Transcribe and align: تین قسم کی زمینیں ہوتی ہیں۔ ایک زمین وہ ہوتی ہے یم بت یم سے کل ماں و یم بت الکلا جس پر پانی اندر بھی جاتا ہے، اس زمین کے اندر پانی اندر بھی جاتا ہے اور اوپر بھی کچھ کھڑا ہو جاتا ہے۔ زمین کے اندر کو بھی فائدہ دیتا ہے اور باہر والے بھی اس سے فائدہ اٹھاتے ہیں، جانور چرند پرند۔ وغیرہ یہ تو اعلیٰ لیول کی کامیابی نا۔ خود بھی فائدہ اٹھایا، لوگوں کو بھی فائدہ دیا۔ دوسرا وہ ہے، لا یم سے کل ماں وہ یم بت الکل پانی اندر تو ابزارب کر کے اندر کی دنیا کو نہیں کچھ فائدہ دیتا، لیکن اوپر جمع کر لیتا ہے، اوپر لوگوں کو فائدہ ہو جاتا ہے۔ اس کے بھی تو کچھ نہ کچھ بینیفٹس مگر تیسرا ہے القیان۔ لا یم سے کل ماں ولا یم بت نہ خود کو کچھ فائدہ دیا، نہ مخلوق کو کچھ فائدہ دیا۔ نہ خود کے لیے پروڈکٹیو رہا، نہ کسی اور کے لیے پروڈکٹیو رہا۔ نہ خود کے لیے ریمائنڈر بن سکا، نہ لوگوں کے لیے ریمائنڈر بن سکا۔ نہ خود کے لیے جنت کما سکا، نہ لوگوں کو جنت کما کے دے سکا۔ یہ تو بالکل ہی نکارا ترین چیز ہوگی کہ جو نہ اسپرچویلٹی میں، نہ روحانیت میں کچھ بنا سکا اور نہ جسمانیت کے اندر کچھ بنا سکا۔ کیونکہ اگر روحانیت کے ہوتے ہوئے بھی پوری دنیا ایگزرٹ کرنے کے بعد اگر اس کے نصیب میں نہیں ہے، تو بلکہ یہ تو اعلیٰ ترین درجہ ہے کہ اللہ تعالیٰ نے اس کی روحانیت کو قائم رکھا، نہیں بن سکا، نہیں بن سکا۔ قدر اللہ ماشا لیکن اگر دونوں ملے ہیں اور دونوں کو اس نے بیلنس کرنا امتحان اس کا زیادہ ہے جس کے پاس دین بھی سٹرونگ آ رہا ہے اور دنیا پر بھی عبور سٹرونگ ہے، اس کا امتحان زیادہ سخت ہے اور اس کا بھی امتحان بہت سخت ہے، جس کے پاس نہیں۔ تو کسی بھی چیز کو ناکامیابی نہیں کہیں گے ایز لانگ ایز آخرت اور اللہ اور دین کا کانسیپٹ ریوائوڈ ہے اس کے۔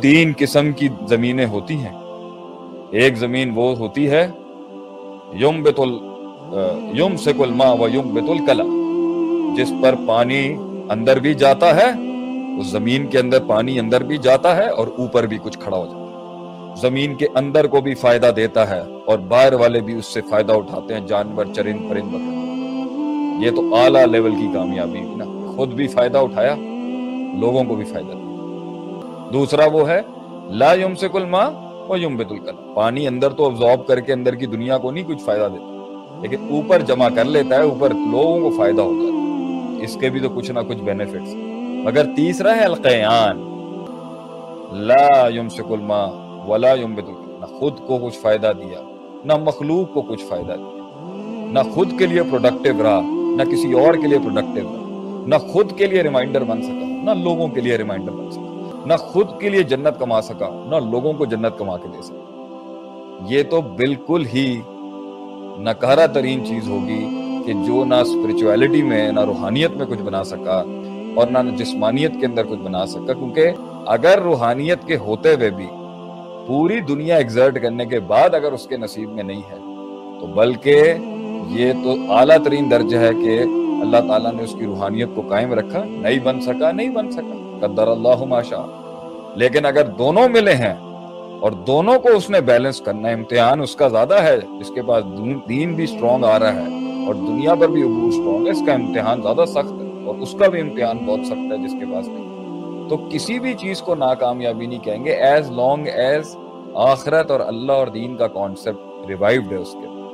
تین 0.00 0.32
قسم 0.38 0.72
کی 0.72 0.88
زمینیں 1.08 1.46
ہوتی 1.46 1.74
ہیں۔ 1.74 1.92
ایک 2.90 3.16
زمین 3.18 3.52
وہ 3.54 3.76
ہوتی 3.76 4.10
ہے 4.10 4.28
یم 5.40 5.62
بت 5.62 5.80
یم 6.98 7.16
سے 7.16 7.32
کل 7.38 7.50
ماں 7.50 7.76
و 7.76 7.88
یم 7.88 8.14
بت 8.14 8.30
الکلا 8.30 8.64
جس 9.56 9.72
پر 9.82 9.94
پانی 10.08 10.56
اندر 10.90 11.18
بھی 11.18 11.34
جاتا 11.34 11.74
ہے، 11.76 11.88
اس 12.60 12.66
زمین 12.66 13.06
کے 13.06 13.18
اندر 13.18 13.38
پانی 13.46 13.78
اندر 13.78 14.02
بھی 14.02 14.18
جاتا 14.18 14.56
ہے 14.56 14.68
اور 14.68 14.86
اوپر 14.98 15.26
بھی 15.26 15.38
کچھ 15.42 15.58
کھڑا 15.58 15.76
ہو 15.76 15.86
جاتا 15.86 16.00
ہے۔ 16.00 16.80
زمین 16.80 17.14
کے 17.14 17.26
اندر 17.34 17.66
کو 17.66 17.80
بھی 17.80 17.94
فائدہ 17.94 18.30
دیتا 18.36 18.70
ہے 18.70 18.80
اور 19.06 19.18
باہر 19.18 19.52
والے 19.52 19.80
بھی 19.80 19.94
اس 19.94 20.06
سے 20.06 20.20
فائدہ 20.30 20.52
اٹھاتے 20.52 20.94
ہیں، 20.94 21.06
جانور 21.06 21.44
چرند 21.54 21.90
پرند۔ 21.90 22.14
وغیرہ 22.14 23.44
یہ 23.44 23.50
تو 23.56 23.74
اعلیٰ 23.74 24.06
لیول 24.06 24.34
کی 24.34 24.48
کامیابی 24.54 25.00
نا۔ 25.00 25.24
خود 25.56 25.74
بھی 25.74 25.86
فائدہ 25.86 26.18
اٹھایا، 26.18 26.54
لوگوں 27.40 27.64
کو 27.64 27.74
بھی 27.74 27.84
فائدہ 27.84 28.12
دیا۔ 28.12 28.35
دوسرا 29.32 29.64
وہ 29.72 29.88
ہے، 29.88 30.00
لا 30.50 30.72
یم 30.74 30.94
سے 30.94 31.08
کل 31.08 31.24
ماں 31.24 31.50
وہ 31.88 31.98
یم 32.00 32.16
بت 32.16 32.30
الکل 32.30 32.56
پانی 32.74 33.06
اندر 33.08 33.30
تو 33.30 33.46
ابزارب 33.46 33.86
کر 33.86 34.00
کے 34.00 34.12
اندر 34.12 34.34
کی 34.34 34.46
دنیا 34.46 34.78
کو 34.78 34.90
نہیں 34.90 35.04
کچھ 35.06 35.22
فائدہ 35.24 35.48
دیتا، 35.52 36.18
لیکن 36.22 36.46
اوپر 36.50 36.80
جمع 36.80 37.08
کر 37.14 37.24
لیتا 37.24 37.56
ہے، 37.56 37.62
اوپر 37.62 37.94
لوگوں 38.12 38.38
کو 38.40 38.50
فائدہ 38.56 38.82
ہو 38.82 38.92
جاتا 38.94 39.12
ہے۔ 39.12 39.84
اس 39.84 39.96
کے 40.00 40.10
بھی 40.10 40.20
تو 40.20 40.28
کچھ 40.28 40.50
نہ 40.50 40.60
کچھ 40.68 40.78
بینیفٹس 40.78 41.34
مگر 41.84 42.04
تیسرا 42.16 42.56
ہے 42.56 42.64
القیان۔ 42.64 43.42
لا 44.86 45.28
یم 45.34 45.48
سے 45.48 45.62
کل 45.68 45.80
ماں 45.80 46.06
ولا 46.48 46.72
یم 46.74 46.94
بت 46.94 47.08
نہ 47.40 47.46
خود 47.58 47.78
کو 47.86 47.98
کچھ 47.98 48.18
فائدہ 48.18 48.52
دیا، 48.58 48.80
نہ 49.24 49.36
مخلوق 49.44 49.94
کو 49.94 50.02
کچھ 50.02 50.24
فائدہ 50.24 50.52
دیا۔ 50.52 50.74
نہ 51.52 51.58
خود 51.74 51.98
کے 51.98 52.06
لیے 52.06 52.22
پروڈکٹیو 52.22 52.82
رہا، 52.82 53.00
نہ 53.36 53.50
کسی 53.50 53.72
اور 53.72 53.94
کے 53.94 54.06
لیے 54.06 54.18
پروڈکٹیو 54.18 54.64
رہا۔ 54.64 55.24
نہ 55.26 55.34
خود 55.52 55.76
کے 55.78 55.86
لیے 55.86 56.02
ریمائنڈر 56.02 56.44
بن 56.44 56.62
سکا، 56.62 56.86
نہ 57.04 57.22
لوگوں 57.22 57.48
کے 57.48 57.60
لیے 57.60 57.76
ریمائنڈر 57.76 58.12
بن 58.12 58.30
سکا۔ 58.30 58.45
نہ 58.86 58.94
خود 58.94 59.26
کے 59.40 59.48
لیے 59.48 59.62
جنت 59.62 59.98
کما 59.98 60.20
سکا، 60.20 60.48
نہ 60.66 60.76
لوگوں 60.90 61.12
کو 61.12 61.24
جنت 61.24 61.58
کما 61.58 61.76
کے 61.76 61.88
دے 61.88 62.02
سکا۔ 62.02 63.24
یہ 63.28 63.42
تو 63.42 63.60
بالکل 63.60 64.26
ہی 64.34 64.60
نکارا 65.58 66.06
ترین 66.06 66.44
چیز 66.46 66.68
ہوگی 66.68 67.06
کہ 67.46 67.52
جو 67.52 67.84
نہ 67.84 67.94
اسپرچویلٹی 67.94 68.82
میں، 68.82 69.12
نہ 69.12 69.20
روحانیت 69.20 69.70
میں 69.70 69.86
کچھ 69.86 70.02
بنا 70.02 70.24
سکا 70.24 70.62
اور 71.16 71.26
نہ 71.26 71.38
جسمانیت 71.56 72.12
کے 72.20 72.26
اندر 72.26 72.42
کچھ 72.44 72.58
بنا 72.58 72.86
سکا۔ 72.86 73.12
کیونکہ 73.12 73.50
اگر 73.86 74.20
روحانیت 74.22 74.84
کے 74.86 74.96
ہوتے 74.96 75.34
ہوئے 75.34 75.50
بھی 75.50 75.66
پوری 76.46 76.80
دنیا 76.80 77.16
ایگزرٹ 77.16 77.62
کرنے 77.62 77.84
کے 77.84 78.00
بعد 78.00 78.34
اگر 78.34 78.52
اس 78.52 78.66
کے 78.66 78.76
نصیب 78.76 79.10
میں 79.10 79.22
نہیں 79.22 79.42
ہے، 79.50 79.58
تو 80.20 80.26
بلکہ 80.26 80.94
یہ 81.48 81.72
تو 81.84 82.12
اعلیٰ 82.12 82.36
ترین 82.44 82.70
درجہ 82.70 82.96
ہے 82.96 83.10
کہ 83.24 83.42
اللہ 83.80 84.06
تعالیٰ 84.08 84.32
نے 84.32 84.42
اس 84.42 84.54
کی 84.58 84.66
روحانیت 84.66 85.08
کو 85.14 85.22
قائم 85.28 85.52
رکھا، 85.52 85.84
نہیں 85.84 86.18
بن 86.18 86.40
سکا، 86.40 86.72
نہیں 86.72 86.88
بن 86.88 87.10
سکا۔ 87.10 87.42
قدر 87.60 87.88
اللہ 87.88 88.24
ماشا 88.24 88.85
لیکن 89.36 89.66
اگر 89.66 89.84
دونوں 89.84 90.28
ملے 90.28 90.54
ہیں 90.54 90.74
اور 91.40 91.52
دونوں 91.52 91.98
کو 91.98 92.08
اس 92.08 92.30
نے 92.30 92.40
بیلنس 92.40 92.80
کرنا 92.80 93.08
امتحان 93.08 93.60
اس 93.60 93.76
کا 93.76 93.88
زیادہ 93.88 94.22
ہے 94.22 94.36
جس 94.60 94.70
کے 94.74 94.82
پاس 94.82 95.04
دین 95.48 95.74
بھی 95.74 95.86
سٹرونگ 95.86 96.24
آ 96.24 96.38
رہا 96.38 96.54
ہے 96.54 96.66
اور 97.06 97.14
دنیا 97.14 97.54
پر 97.54 97.68
بھی 97.68 97.82
عبور 97.82 98.10
سٹرونگ 98.10 98.46
ہے، 98.46 98.50
اس 98.50 98.62
کا 98.66 98.72
امتحان 98.72 99.22
زیادہ 99.22 99.44
سخت 99.46 99.72
ہے 99.72 100.04
اور 100.04 100.14
اس 100.14 100.34
کا 100.38 100.48
بھی 100.48 100.60
امتحان 100.60 100.98
بہت 101.06 101.20
سخت 101.26 101.52
ہے، 101.52 101.66
جس 101.66 101.72
کے 101.72 101.92
پاس 101.94 102.08
نہیں۔ 102.08 102.88
تو 102.88 102.96
کسی 103.10 103.38
بھی 103.38 103.54
چیز 103.54 103.82
کو 103.82 103.94
ناکامیابی 103.94 104.66
نہیں 104.66 104.84
کہیں 104.84 105.04
گے 105.04 105.10
ایز 105.10 105.50
لانگ 105.50 105.86
ایز 105.86 106.36
آخرت 106.74 107.30
اور 107.30 107.40
اللہ 107.40 107.72
اور 107.72 107.86
دین 107.86 108.16
کا 108.16 108.26
کانسیپٹ 108.26 109.08
ریوائوڈ 109.08 109.52
ہے 109.52 109.56
اس 109.56 109.72
کے۔ 109.72 110.05